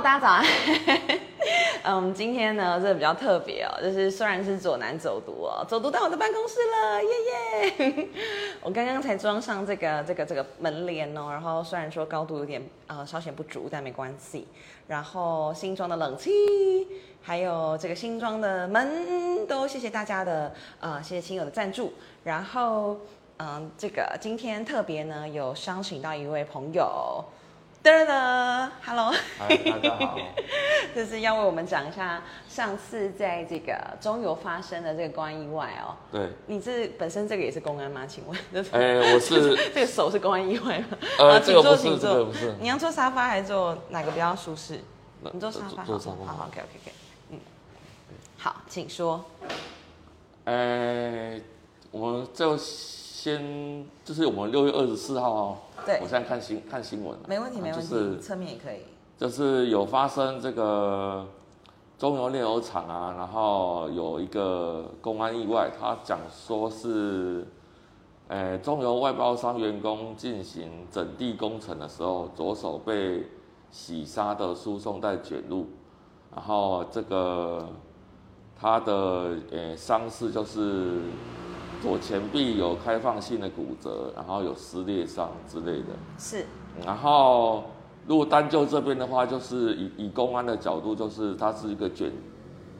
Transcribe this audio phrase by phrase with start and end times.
[0.00, 0.44] 大家早安。
[1.82, 7.10] 嗯，今天呢，这比较特别哦，就是虽然是左南走读哦，走读到我的办公室了，耶
[7.88, 8.08] 耶！
[8.62, 14.46] 我刚刚才装上这个这个这个门帘哦，然后虽然说高度有点呃稍显不足，但没关系。
[14.86, 16.30] 然后新装的冷气，
[17.20, 21.92] 还有这个新装的门，都谢谢大家的呃，谢谢亲友的赞助。
[22.22, 22.96] 然后
[23.38, 27.24] 嗯，这个今天特别呢，有邀请到一位朋友。
[27.82, 30.18] 噔噔，Hello，大家好。
[30.94, 35.94] 就是要为我们讲一下上次在这个中游发生的这个公安意外哦。
[36.10, 38.04] 对，你这本身这个也是公安吗？
[38.06, 38.36] 请问？
[38.72, 40.98] 哎，我是 这个手是公安意外吗？
[41.18, 42.54] 呃，这个不是，这个不是。
[42.60, 44.80] 你要坐沙发还是坐哪个比较舒适？
[45.32, 46.32] 你坐沙发，坐沙发。
[46.32, 46.92] 好，OK，OK，OK。
[47.30, 47.38] 嗯，
[48.36, 49.24] 好，请说。
[50.44, 51.38] 呃，
[51.92, 52.56] 我就
[53.28, 55.56] 先，就是我们六月二十四号哦。
[55.84, 58.78] 对，我现在看新看新闻，没问题，没问题，就是侧面也可以。
[59.18, 61.26] 就是有发生这个
[61.98, 67.46] 中油炼油厂啊，然后有一个公安意外，他讲说是，
[68.28, 73.26] 诶，中油外包商员工进行整地工程的时候，左手被
[73.70, 75.66] 洗沙的输送带卷入，
[76.34, 77.68] 然后这个
[78.58, 81.00] 他的诶伤势就是。
[81.82, 85.88] 左前臂有开放性的骨折，然后有撕裂伤之类的。
[86.18, 86.44] 是。
[86.84, 87.64] 然后，
[88.06, 92.12] 如果单就这边的话，就是以以公安的角度，就是它是一个卷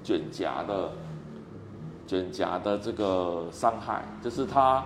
[0.04, 0.92] 卷夹的
[2.06, 4.84] 卷夹的这个伤害，就是它，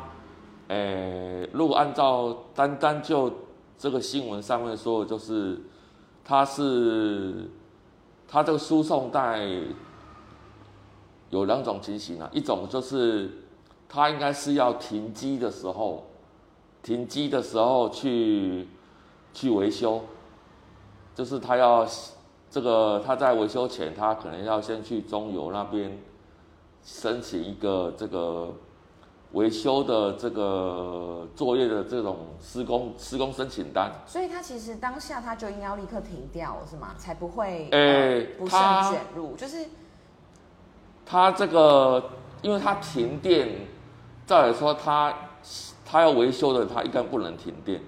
[0.68, 3.32] 诶，如果按照单单就
[3.76, 5.60] 这个新闻上面说，就是
[6.24, 7.50] 它是
[8.26, 9.46] 它这个输送带
[11.30, 13.30] 有两种情形啊，一种就是。
[13.94, 16.06] 他应该是要停机的时候，
[16.82, 18.66] 停机的时候去
[19.34, 20.00] 去维修，
[21.14, 21.86] 就是他要
[22.50, 25.98] 这个他在维修前，他可能要先去中油那边
[26.82, 28.50] 申请一个这个
[29.32, 33.92] 维修的这个作业的这种施工施工申请单。
[34.06, 36.94] 所以他其实当下他就应该要立刻停掉，是吗？
[36.96, 38.58] 才不会呃不慎
[38.90, 39.66] 卷入，就是
[41.04, 42.02] 他这个，
[42.40, 43.70] 因为他停电。
[44.32, 45.14] 再来说，他
[45.84, 47.82] 他要维修的，他应该不能停电，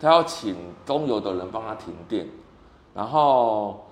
[0.00, 2.28] 他要请中油的人帮他停电，
[2.92, 3.86] 然后，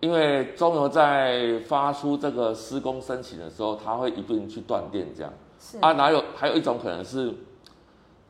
[0.00, 5.32] 因为中油在发出这个施工申请的时候，他会一并去断电，这样。
[5.60, 5.78] 是。
[5.78, 7.32] 啊，哪有还有一种可能是，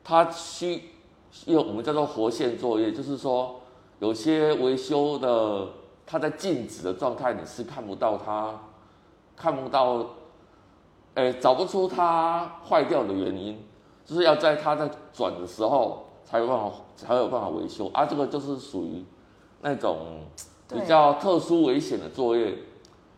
[0.05, 0.91] 他需
[1.47, 3.63] 因为我们叫做活线作业，就是说
[3.99, 5.69] 有些维修的，
[6.05, 8.61] 他在静止的状态，你是看不到他，
[9.35, 10.07] 看不到。
[11.15, 13.63] 哎，找不出它坏掉的原因，
[14.05, 18.07] 就是要在它在转的时候才有办法才有办法维修啊。
[18.07, 19.05] 这个就是属于
[19.61, 20.21] 那种
[20.69, 22.57] 比较特殊危险的作业，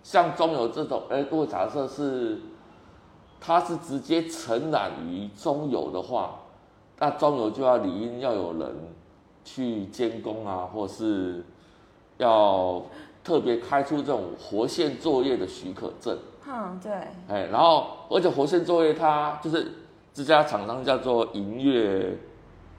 [0.03, 2.41] 像中油这种，哎，如果假设是
[3.41, 6.41] 它是直接承揽于中油的话，
[6.99, 8.75] 那中油就要理应要有人
[9.45, 11.45] 去监工啊，或是
[12.19, 12.83] 要
[13.25, 16.17] 特别开出这种活线作业的许可证。
[16.47, 16.93] 嗯，对。
[17.27, 19.73] 哎，然后而且活线作业它就是
[20.13, 22.19] 这家厂商叫做银月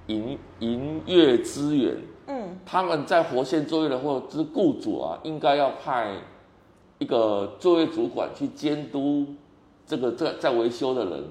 [0.06, 1.98] 银银月资源，
[2.28, 6.16] 嗯，他们在活线作业的或就是雇主啊，应该要派
[7.00, 9.26] 一个作业主管去监督
[9.88, 11.24] 这个在在维修的人，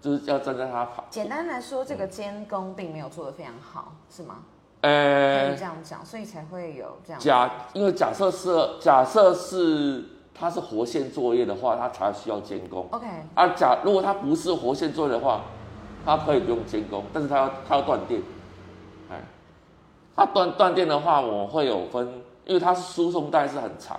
[0.00, 1.04] 就是要站在他旁。
[1.10, 4.44] 简单来说，这个监工并没有做的非常好，是吗？
[4.80, 7.20] 呃，可以这样讲，所以才会有这样。
[7.20, 10.04] 假，因为假设是假设是。
[10.40, 12.86] 它是活线作业的话，它才需要监工。
[12.92, 13.04] OK。
[13.34, 15.40] 啊，假如果它不是活线作业的话，
[16.04, 18.22] 它可以不用监工，但是它要它要断电。
[19.10, 19.20] 哎，
[20.14, 23.98] 它断断电的话，我会有分，因为它是输送带是很长，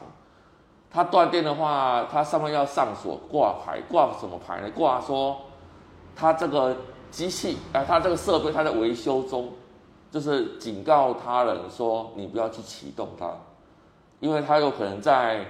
[0.89, 4.72] 它断电的话，它上面要上锁挂牌，挂什么牌呢？
[4.73, 5.41] 挂说
[6.16, 6.73] 它这个
[7.12, 9.50] 机器，哎，它这个设备它在维修中，
[10.11, 13.33] 就是警告他人说你不要去启动它，
[14.19, 15.45] 因为它有可能在。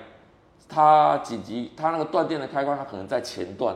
[0.71, 3.75] 它紧急，它那个断电的开关，它可能在前段，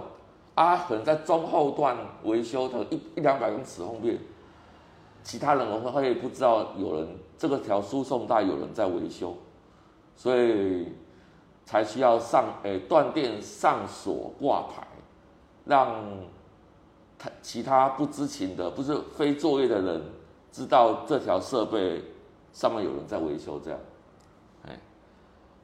[0.53, 4.15] 啊，可能在中后段维修的一一两百公尺后面，
[5.23, 9.35] 其他人会会不知道有人这个条输送带有人在维修，
[10.15, 10.89] 所以
[11.65, 14.85] 才需要上诶断电上锁挂牌，
[15.65, 15.99] 让
[17.17, 20.01] 他其他不知情的不是非作业的人
[20.53, 22.01] 知道这条设备
[22.53, 23.79] 上面有人在维修这样，
[24.65, 24.79] 哎，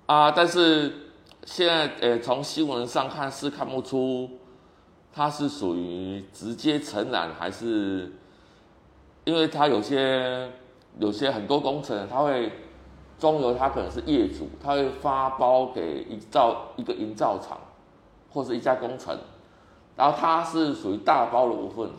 [0.07, 1.05] 啊，但是。
[1.45, 4.29] 现在，呃，从新闻上看是看不出，
[5.11, 8.11] 它是属于直接承揽还是，
[9.23, 10.51] 因为它有些
[10.99, 12.51] 有些很多工程，它会
[13.17, 17.57] 中油它可能是业主，他会发包给一造一个营造厂，
[18.29, 19.17] 或是一家工程，
[19.95, 21.89] 然后它是属于大包的部分，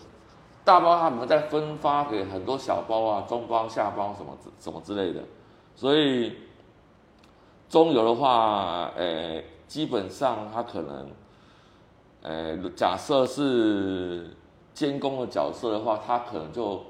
[0.64, 5.22] 大包他们再分发给很多小包啊、中包、下包什么之什么之类的，
[5.74, 6.36] 所以
[7.68, 11.10] 中油的话，呃，基本上它可能，
[12.22, 14.36] 呃，假设是
[14.74, 16.82] 监工的角色的话，他可能就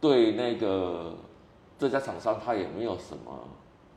[0.00, 1.14] 对那个
[1.78, 3.32] 这家厂商，他也没有什么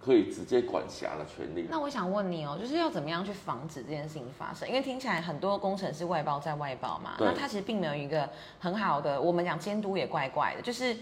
[0.07, 1.67] 可以直接管辖的权利。
[1.69, 4.65] 那我想问你哦，就是要怎么样去防止这件事情发生？
[4.65, 10.95] 因为听起来很多工程是外包在外包嘛，那他其实并没有一个很好的，我们讲监督也怪怪的，就是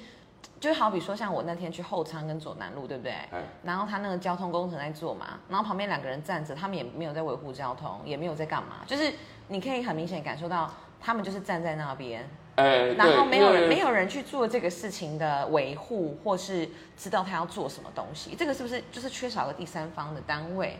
[0.60, 3.12] 就好比说像我那天去后仓跟左南路，对不对？
[3.12, 9.14] 哎，然后他那个交通工程在做嘛，然后旁边两个人站着，他们也没有在维护交通，也没有在干嘛，就是
[9.50, 16.68] 你可以很明显感受到他们就是站在那边，哎，然后对没有人没有人去做这个事情的维护，或是
[16.98, 20.80] 知道他要做什么东西，这个是不是就是缺少个第三方的单位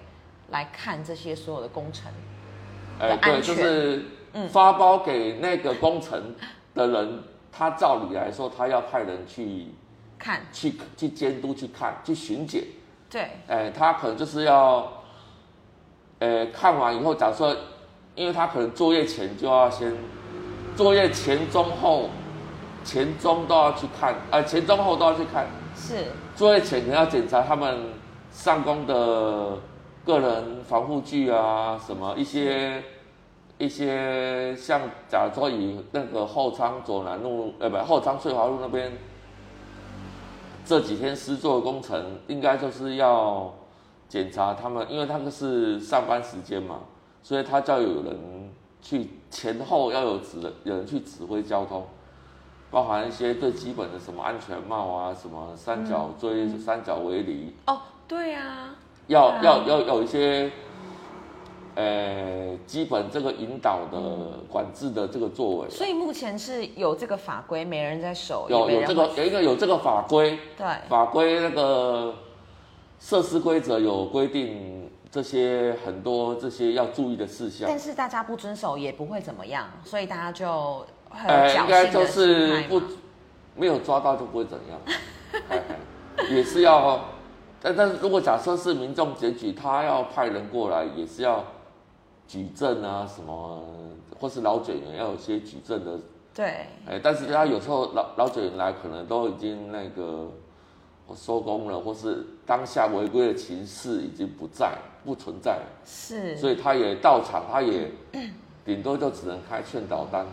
[0.52, 2.12] 来看这些所有的工程？
[3.00, 6.34] 哎，的对，安全就是嗯发包给那个工程
[6.74, 9.68] 的人，他照理来说，他要派人去
[10.18, 12.64] 看，去去监督、去看、去巡检。
[13.10, 14.92] 对，哎，他可能就是要，
[16.20, 17.56] 呃，看完以后，假设，
[18.16, 19.94] 因为他可能作业前就要先，
[20.76, 22.10] 作业前、中、后，
[22.84, 25.48] 前、中都要去看，呃，前、中、后都要去看。
[25.76, 26.06] 是，
[26.36, 27.94] 作业前可能要检查他们
[28.32, 29.58] 上工的
[30.06, 32.84] 个人防护具啊，什么一些
[33.58, 38.92] 一些像，假如说以那个后仓左南路，呃，不，后仓翠华路那边
[40.66, 43.54] 这几天施作的工程，应该就是要
[44.10, 46.80] 检查他们，因为他们是上班时间嘛，
[47.24, 48.52] 所以他叫有人
[48.82, 51.86] 去前后要有指有人去指挥交通。
[52.72, 58.76] 包含一些最基本的什么安全帽啊，什么三角锥、三角围篱，哦，对啊，
[59.08, 59.40] 要、啊。
[59.42, 60.52] 要要有一些，
[61.76, 64.00] 呃，基本这个引导的、
[64.50, 72.14] 管制的这个作为，所以目前是有这个法规，没人在守，有有这个有一个有这个法规，对，法规那个
[73.00, 74.85] 设施规则有规定
[75.16, 77.70] 这些很多这些要注意的事项。
[77.70, 82.82] 但，是大家不遵守也不会怎么样，所以大家就很呃，应该就是不
[83.56, 85.58] 没有抓到就不会怎样，
[86.30, 87.00] 也是要，
[87.62, 91.42] 但但是如果假设是民众检举，他要派人过来，也是要
[92.28, 93.64] 举证啊什么，
[94.20, 95.98] 或是老检员要有些举证的，
[96.34, 100.30] 对，哎，但是他有时候老老检员来可能都已经那个
[101.14, 107.92] 收工了，或是当下违规的情势已经不在不存在了，是，所以他也到场，他也
[108.64, 110.26] 顶多就只能开劝导单，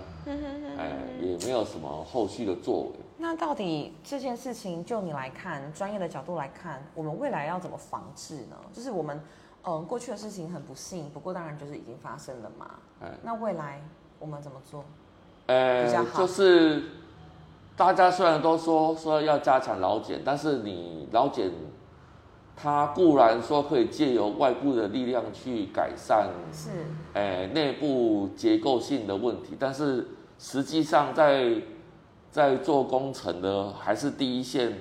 [0.78, 2.90] 哎，也没有什么后续的作为。
[3.18, 8.56] 那到底这件事情，就你来看，专业的角度来看，我们未来要怎么防治呢？
[8.72, 9.20] 就是我们，
[9.64, 12.70] 嗯，过去的事情很不幸，不过当然就是已经发生了嘛。
[13.02, 13.82] 哎那未来
[14.18, 14.84] 我们怎么做？
[15.46, 16.82] 呃比较，好就是
[17.76, 21.50] 大家虽然都说说要加强劳检，但是你劳检，
[22.54, 26.70] 它固然说可以借由外部的力量去改善，是，
[27.14, 30.06] 呃，内部结构性的问题，但是
[30.38, 31.54] 实际上在
[32.30, 34.78] 在做工程的还是第一线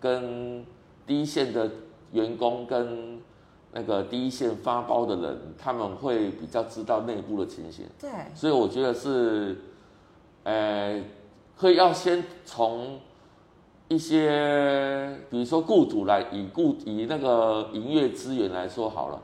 [0.00, 0.64] 跟
[1.06, 1.70] 第一线的
[2.12, 3.20] 员工跟
[3.72, 7.86] 那个第一线发包的人，他们会比较知道内部的情形。
[8.00, 9.56] 对，所以我觉得是，
[10.42, 11.00] 呃，
[11.60, 12.98] 会要先从
[13.88, 19.20] 一些，比如说雇主来以雇以那个营业资源来说好了，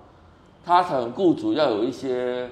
[0.65, 2.49] 他可能雇主要有一些，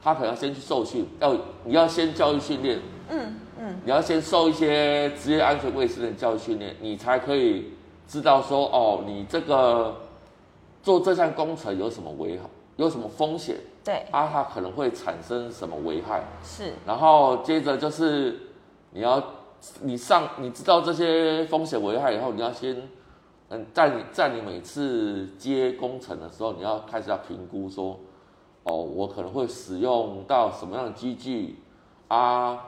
[0.00, 2.78] 他可能要先去受训，要你要先教育训练，
[3.10, 7.72] 嗯嗯，你要先受一些职业安全卫生的教育训练，你才可以
[8.06, 9.96] 知道说哦，你这个
[10.82, 12.44] 做这项工程有什么危害，
[12.76, 13.56] 有什么风险。
[13.82, 18.38] 对，啊，它可能会产生什么危害，是，然后接着就是
[18.94, 19.22] 你要
[19.82, 22.88] 你上你知道这些风险危害以后，你要先
[23.50, 27.98] 嗯，在你在你每次接工程的时候，你要开始要评估说，
[28.62, 31.58] 哦，我可能会使用到什么样的机具
[32.08, 32.58] 啊，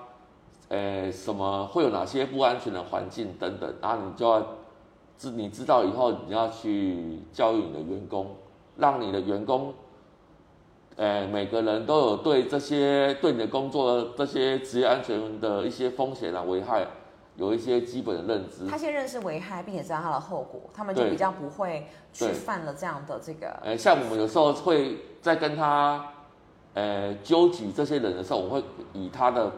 [0.68, 4.46] 呃，什么会有哪些不安全的环境等等，然后你就要
[5.16, 8.34] 知你知道以后，你要去教育你的员工，
[8.76, 9.72] 让你的员工。
[10.96, 16.86] 呃，每个人都有对这些对你的工作这些职业安全的一些风险啊危害
[17.36, 18.66] 有一些基本的认知。
[18.66, 26.02] 他先认识危害，并且知道它的后果，他们就比较不会去犯了这样的这个，呃，像我们有时候会在跟他
[26.72, 29.52] 呃纠举这些人的时候，我会以他的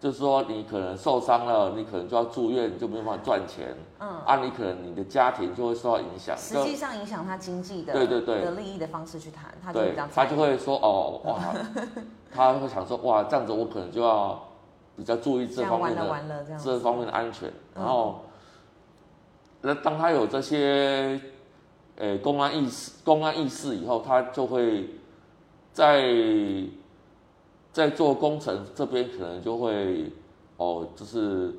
[0.00, 6.36] 就是说你可能受伤了，你可能就要住院，你就没有办法赚钱，嗯，啊，你可能你的家庭就会受到影响。
[6.38, 8.42] 实际上影响他经济的对对对。
[8.42, 9.80] 的利益的方式去谈，他就
[10.14, 11.54] 他就会说哦哇，
[12.32, 14.40] 他会想说哇这样子我可能就要
[14.96, 17.82] 比较注意这方面的完了这方面的安全，嗯。
[17.82, 18.20] 然后，
[19.62, 21.20] 那当他有这些，
[21.96, 24.88] 呃，公安意识、公安意识以后，他就会
[25.72, 26.02] 在
[27.78, 30.10] 在做工程这边可能就会
[30.56, 31.54] 哦，就是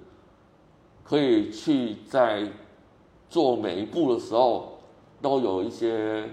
[1.02, 2.46] 可以去在
[3.30, 4.80] 做每一步的时候
[5.22, 6.30] 都有一些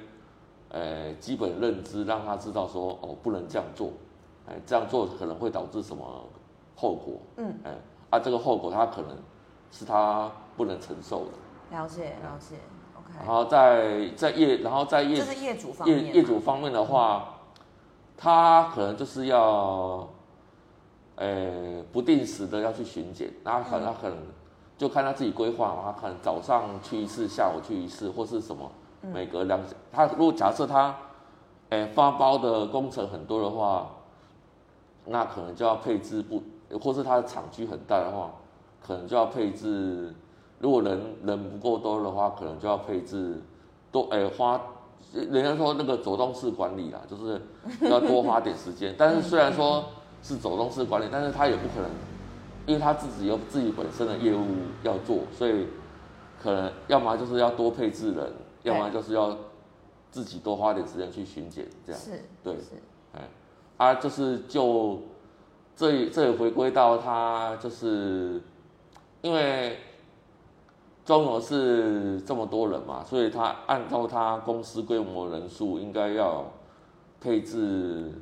[0.71, 3.93] 呃基本认知，让他知道说哦不能这样做，
[4.49, 6.05] 哎这样做可能会导致什么
[6.75, 7.73] 后果，嗯，哎
[8.11, 9.17] 啊这个后果他可能
[9.71, 11.31] 是他不能承受的，
[11.77, 12.57] 了解了解
[12.99, 17.36] ，OK，然后在在业然后在业这是业主方业业主方面的话，
[18.17, 20.09] 他可能就是要，
[21.17, 24.17] 呃，不定时的要去巡检，那可能他可能
[24.79, 28.71] 就看他自己规划嘛，他可能早上去一次，下午去一次，或是什么，
[29.03, 29.61] 每隔两，
[29.93, 30.97] 他如果假设他，
[31.69, 33.91] 哎、发包的工程很多的话，
[35.05, 36.43] 那可能就要配置不，
[36.79, 38.31] 或是他的厂区很大的话，
[38.81, 40.15] 可能就要配置，
[40.59, 43.43] 如果人人不够多的话，可能就要配置
[43.93, 44.61] 多，哎、花
[45.13, 47.41] 人家说那个走动式管理啦，就是
[47.83, 48.95] 要多花点时间。
[48.99, 49.85] 但是虽然说
[50.23, 51.91] 是走动式管理，但是他也不可能，
[52.67, 54.45] 因为他自己有自己本身的业务
[54.83, 55.67] 要做，所以
[56.43, 58.33] 可能要么就是要多配置人，
[58.63, 59.37] 要么就是要
[60.11, 62.01] 自己多花点时间去巡检，这样。
[62.01, 62.73] 是，对是
[63.15, 63.23] 哎，
[63.77, 65.01] 啊，就是就
[65.75, 68.43] 这也这也回归到他就是
[69.23, 69.79] 因为
[71.07, 76.45] 中油是这么多人嘛，所以他按照他公司规模人数，应该要
[77.19, 78.13] 配置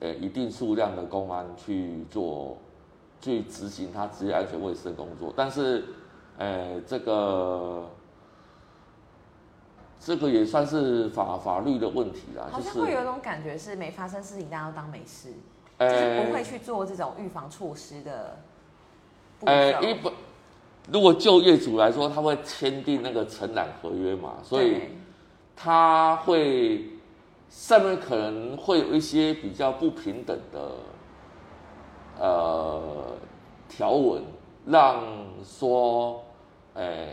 [0.00, 2.56] 呃一定数量的公安去做
[3.20, 5.84] 去执行他职业安全卫生工作，但是
[6.38, 7.86] 呃这个。
[10.04, 15.28] 这个也算是法法律的问题啦，好像会有一种感觉是没发生事情，大家都当没事，
[15.78, 18.36] 呃就是不会去做这种预防措施的
[19.38, 19.52] 步骤。
[19.52, 20.12] 呃，一般
[20.90, 24.80] 如果就业主来说，他会签订那个承揽合约嘛，所以
[25.54, 26.90] 他会
[27.48, 30.72] 上面可能会有一些比较不平等的
[32.18, 33.16] 呃
[33.68, 34.22] 条文，
[34.66, 35.04] 让
[35.44, 36.24] 说，
[36.74, 37.06] 呃，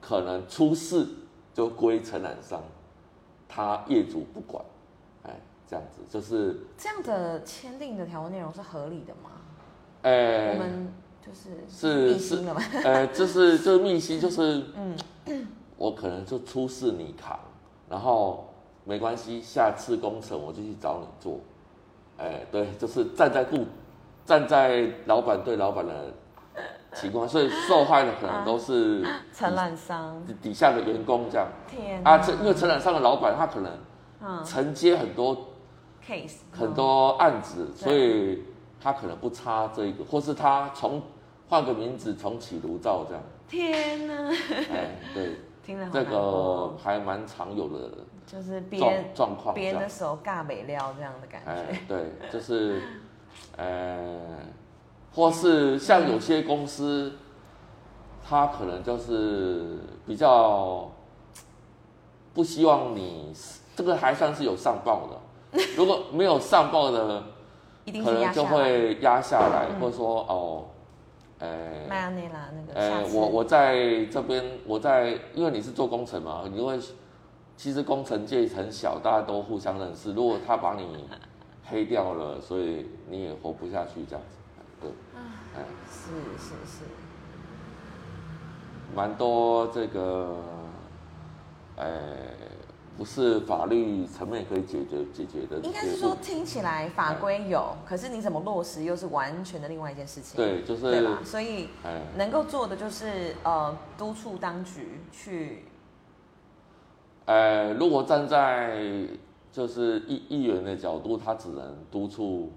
[0.00, 1.06] 可能出事
[1.52, 2.62] 就归承揽商，
[3.48, 4.64] 他业主不管，
[5.24, 9.30] 哎，这样子就是，这样的签订的条文内容是合理的吗？
[10.02, 10.92] 呃，我们
[11.24, 12.60] 就是是密心了吗？
[12.84, 15.46] 呃，就是就是密西，就是嗯，
[15.76, 17.38] 我可能就出事你扛，
[17.88, 18.52] 然后
[18.84, 21.38] 没关系，下次工程我就去找你做，
[22.18, 23.66] 哎，对，就是站在顾
[24.24, 26.12] 站在老板对老板的
[26.94, 31.46] 情况，所以受害的可能都是 承揽商，底底下的员工这样。
[31.68, 33.72] 天啊，这因为承揽商的老板他可能
[34.22, 34.44] 嗯。
[34.44, 35.34] 承接很多
[36.06, 38.42] case 很多案子，所以
[38.80, 41.02] 他可能不差这一个，或是他重
[41.48, 44.28] 换个名字重启炉灶这样，天哪，
[44.72, 45.36] 哎，对。
[45.62, 47.90] 听了好这个还蛮常有的
[48.26, 49.72] 就是状编状况，这样。
[49.72, 51.50] 编的手尬美料这样的感觉。
[51.50, 52.82] 哎，对，就是，
[53.56, 54.18] 呃，
[55.14, 57.12] 或是像有些公司，
[58.26, 60.90] 他可能就是比较
[62.32, 63.30] 不希望你
[63.76, 65.08] 这个还算是有上报
[65.52, 67.22] 的，如果没有上报的，
[67.84, 68.44] 一定可能就。
[68.44, 69.80] 会压下来，嗯。
[69.80, 70.64] 或者说哦，
[71.38, 76.78] 呃，迈阿密拉那个，呃我我在这边，我在，因为你是做工程嘛，你会，
[77.56, 80.12] 其实工程界很小，大家都互相认识。
[80.12, 81.08] 如果他把你
[81.64, 84.36] 黑掉了，所以你也活不下去，这样子，
[84.80, 84.90] 对，
[85.56, 86.84] 哎，是是是，
[88.94, 90.36] 蛮多这个，
[91.76, 91.86] 呃，
[93.00, 105.64] 不是法律层面可以解决解决的，应该是说听起来法规有，可是你怎么落实又是完全的另外一件事情，对，就是对吧？，所以哎，能够做的就是呃督促当局去，
[107.24, 109.08] 呃，如果站在
[109.50, 112.52] 就是议议员的角度，他只能督促，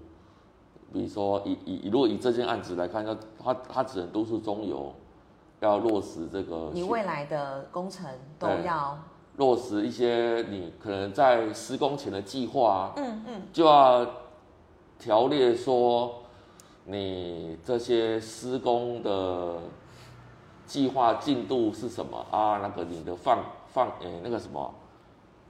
[0.92, 4.94] 比如说以以以如果以这件案子来看，要他他只能督促中油
[5.60, 8.06] 要落实这个你未来的工程
[8.38, 8.98] 都对要，
[9.36, 14.06] 落实一些你可能在施工前的计划啊，嗯嗯，就要
[14.98, 16.22] 条列说
[16.84, 19.58] 你这些施工的
[20.66, 22.58] 计划进度是什么啊？
[22.62, 24.74] 那个你的放放诶、那个什么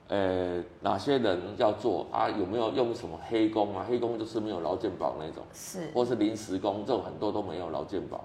[0.08, 2.28] 呃，哪些人要做啊？
[2.28, 3.84] 有没有用什么黑工啊？
[3.88, 8.24] 黑工就是没有劳健保那种，是或是临时工，这种很多都没有劳健保。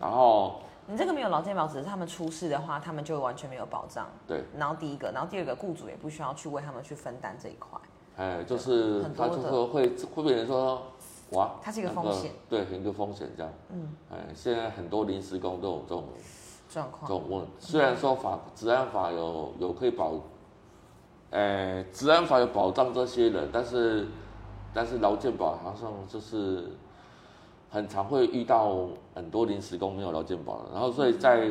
[0.00, 0.56] 然后
[0.88, 4.06] 你这个没有劳健保，只是他们出事的话，他们就完全没有保障。
[4.26, 7.78] 对，然后第一个，然后第二个，雇主也不需要去为他们去分担这一块，
[8.16, 10.82] 哎，就是很多就会会会变成说，
[11.32, 13.52] 哇，它是一个那风险对，一个风险这样。
[13.70, 16.04] 嗯，哎，现在很多临时工都有这种
[16.68, 17.02] 状况。
[17.02, 20.12] 这种问，虽然说法治安法有有可以保，
[21.30, 24.06] 哎，治安法有保障这些人，但是
[24.72, 26.70] 但是劳健保好像就是
[27.68, 31.50] 很常会遇到很多临时工没有劳健保的，然后所以在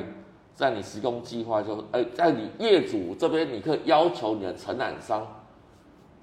[0.54, 5.26] 在你施工计划就，哎，在你业主这边，你可以要求你的承揽商，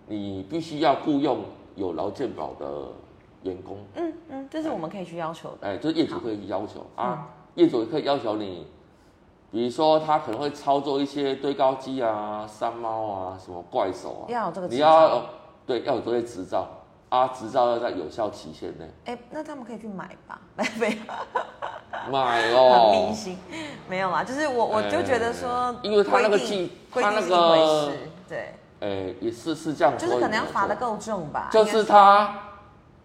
[0.07, 1.41] 你必须要雇佣
[1.77, 2.89] 有劳健保的
[3.43, 5.69] 员工，嗯嗯，这是我们可以去要求的。
[5.69, 6.87] 哎，就是业主可以去要求。
[6.97, 8.67] 啊，业主也可以要求你，
[9.51, 15.27] 比如说他可能会操作一些堆高机啊、山猫啊、什么怪手啊，要有这个你要
[15.67, 16.67] 对要有这些执照
[17.13, 20.41] 啊，执照要在有效期限内哎、那他们可以去买吧？
[20.81, 23.13] 没有，买很迷哦。
[23.15, 23.39] 信，
[23.87, 24.25] 没有啦。
[24.25, 31.51] 就是我我就觉得说呃，因为他那个规定技他那个事，对，哎，也是是这样说，就是可能要罚的够重吧。
[31.53, 32.35] 就是他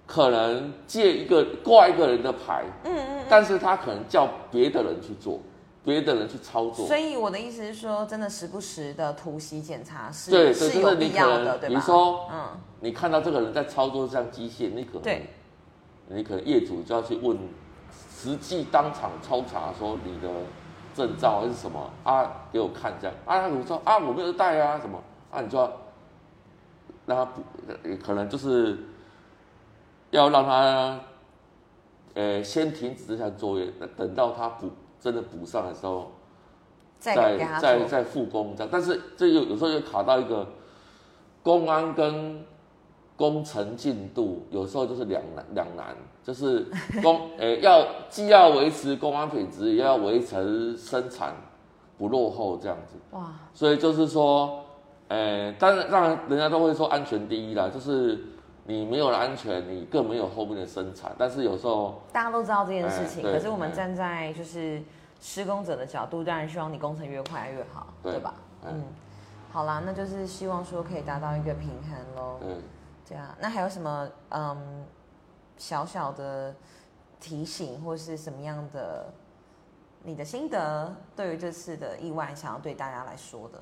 [0.05, 5.41] 可能借一个挂一个人的牌，嗯嗯但是他可能叫别的人去做，
[5.87, 6.85] 别的人去操作。
[6.85, 11.67] 所以我的意思是说，真的时不时的突袭检查是对对，是有必要的，对吧？
[11.69, 12.49] 比如说嗯，
[12.81, 15.29] 你看到这个人在操作这样机械，你可能对，
[16.09, 17.37] 你可能业主就要去问，
[18.13, 20.27] 实际当场抽查说你的
[20.93, 25.01] 证照还是什么啊，给我看这样啊，他如果说啊我没有带啊什么
[25.31, 25.71] 啊，你就要
[27.05, 28.77] 让他补，呃可能就是
[30.11, 30.99] 要让他
[32.13, 36.11] 呃先停止这项作业，等到他补真的补上的时候，
[36.99, 37.37] 再。
[37.61, 40.47] 再再复工这样，但是这有有时候又卡到一个
[41.43, 42.43] 公安跟
[43.15, 46.65] 工程进度，有时候就是两难两难，就是
[47.01, 51.35] 公诶、要既要维持公安品质，也要维持生产
[51.97, 54.63] 不落后这样子，哇，所以就是说，
[55.07, 58.19] 诶、当然当然人家都会说安全第一啦，就是
[58.67, 64.83] 你没有了安全，你更没有后面的生产，但是有时候大家都知道这件事情，哎可是我们哎站在就是
[65.19, 68.33] 施工者的角度，当然希望你工程越快越好，对对吧？
[68.65, 68.83] 哎嗯，
[69.49, 72.37] 好啦，那就是希望说可以达到一个平衡喽。
[72.41, 72.55] 对。
[73.09, 74.85] 对啊，那还有什么嗯
[75.55, 76.53] 小小的
[77.21, 79.05] 提醒或是什么样的
[80.03, 83.59] 你的心得，对于这次的意外想要对大家来说的？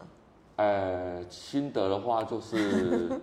[0.55, 3.21] 呃，心得的话就是，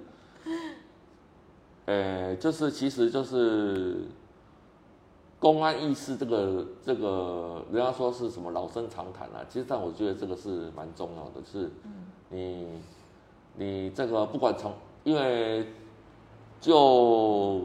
[1.86, 4.02] 呃，就是其实就是
[5.38, 11.68] 公安意识这个这个，人家说是什么老生常谈啊，其实但我觉得这个是蛮重要的，是
[12.28, 12.68] 你
[13.56, 15.66] 你这个不管从，因为
[16.60, 17.62] 就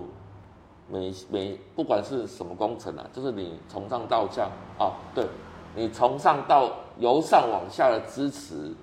[0.89, 4.49] 每每不管是什么工程啊，就是你从上到下
[4.79, 5.27] 啊，对
[5.75, 8.73] 你从上到由上往下的支持，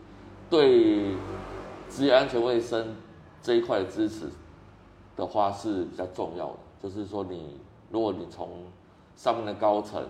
[0.49, 1.17] 对
[1.91, 2.95] 职业安全卫生
[3.43, 4.27] 这一块的支持
[5.17, 6.59] 的话是比较重要的。
[6.83, 7.59] 就是说你，
[7.91, 8.51] 如果你从
[9.17, 10.07] 上面的高层、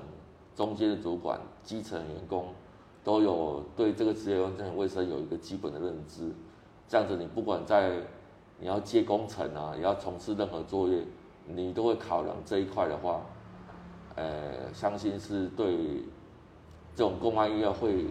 [0.56, 2.48] 中间的主管、基层员工
[3.02, 6.32] 都有对这个职业安全卫生有一个基本的认知，
[6.88, 7.92] 这样子你不管在
[8.58, 11.04] 你要接工程啊，也要从事任何作业，
[11.46, 13.20] 你都会考量这一块的话，
[14.14, 15.76] 呃，相信是对
[16.96, 18.06] 这种公安医院会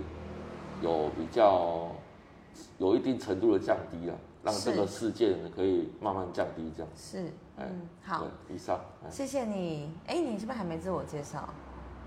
[0.82, 1.88] 有比较
[2.77, 6.91] 有一定程度的降低啊，让这个事件可以慢慢降低，这样。
[6.95, 7.25] 是，
[7.58, 8.79] 哎嗯，好，以上。
[9.03, 9.89] 哎谢谢你。
[10.06, 11.47] 哎，你是不是还没自我介绍？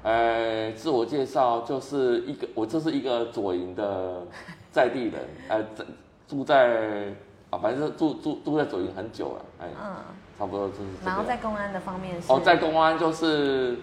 [0.02, 4.22] 呃，自我介绍就是一个，我就是一个左营的
[4.70, 5.14] 在地人，
[5.48, 5.84] 呃，在
[6.28, 7.12] 住在
[7.50, 9.96] 啊，反正住住住在左营很久了，哎，嗯，
[10.38, 11.24] 差不多就是这然后。
[11.24, 13.78] 在公安的方面是哦，在公安就是，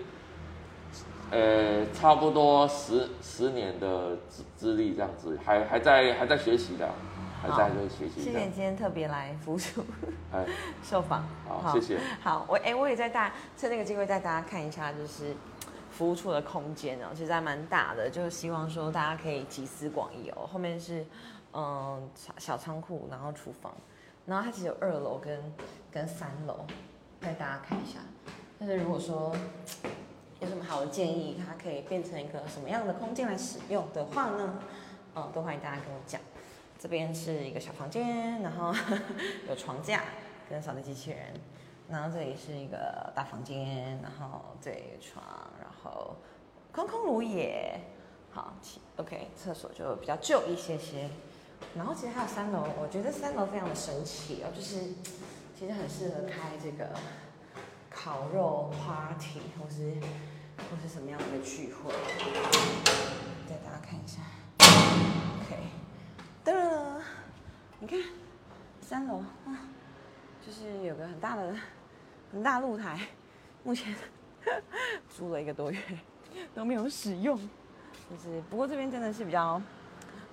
[1.32, 6.88] 呃，差不多十十年的资资历这样子，还还在还在学习的，
[7.44, 8.46] 还在在学习谢谢你。
[8.46, 9.58] 今天特别来服务
[10.32, 10.46] 哎，
[10.82, 11.28] 受访。
[11.46, 12.00] 好，谢谢。
[12.22, 15.36] 好，我哎、我也在大趁这个机会带大家看一下，就是
[15.92, 20.48] 服务处的空间哦，其实还蛮大的，就是希望说大家可以集思广益哦。
[20.48, 21.06] 后面是
[21.52, 23.74] 嗯小小仓库，然后厨房，
[24.26, 25.54] 然后它其实有二楼跟
[25.92, 26.66] 跟三楼，
[27.20, 28.00] 带大家看一下。
[28.58, 29.36] 但是如果说
[30.40, 34.60] 有什么好的建议，它可以变成一个什么样的空间来使用的话呢？
[35.16, 36.22] 嗯，都欢迎大家跟我讲。
[36.84, 38.76] 这边是一个小房间，然后
[39.48, 40.04] 有床架
[40.50, 41.40] 跟扫地机器人，
[41.88, 45.24] 然后这里是一个大房间，然后对床，
[45.62, 46.18] 然后
[46.74, 47.80] 空空如也。
[48.32, 48.54] 好
[48.98, 51.10] ，OK，厕所就比较旧一些些。
[51.74, 54.82] 然后其实还有三楼，我觉得三楼非常的神奇哦，就是
[55.58, 56.90] 其实很适合开这个
[57.90, 59.94] 烤肉 party 或是
[60.70, 61.94] 或是什么样的一个聚会。
[63.48, 64.20] 带大家看一下
[65.40, 65.64] ，OK，
[66.46, 67.00] 噔，
[67.80, 67.98] 你看
[68.82, 69.60] 三楼啊，
[70.46, 71.56] 就是有个很大的
[72.32, 73.00] 很大露台，
[73.64, 73.96] 目前
[75.10, 75.80] 租了一个多月
[76.54, 77.38] 都没有使用，
[78.10, 79.62] 就是不过这边真的是比较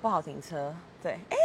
[0.03, 0.75] 不好停车。
[1.01, 1.37] 对，哎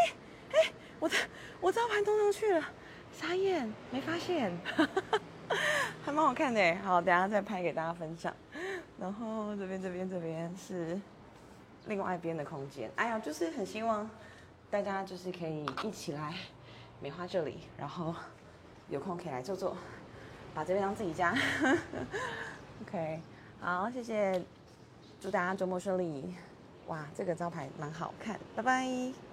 [0.54, 1.15] 哎，我的
[1.62, 2.65] 我招牌弄上去了，
[3.13, 4.51] 傻眼，没发现，
[6.04, 6.75] 还蛮好看的。
[6.78, 8.34] 好，等下再拍给大家分享。
[8.99, 10.99] 然后这边这边这边是
[11.86, 12.89] 另外一边的空间。
[12.95, 14.10] 哎呀，就是很希望
[14.69, 16.34] 大家就是可以一起来
[17.01, 18.13] 美花这里，然后
[18.89, 19.75] 有空可以来坐坐，
[20.54, 21.34] 把这边当自己家。
[22.82, 23.21] OK，
[23.62, 24.43] 好，谢谢，
[25.21, 26.36] 祝大家周末顺利。
[26.88, 29.24] 哇，这个招牌蛮好看，拜拜。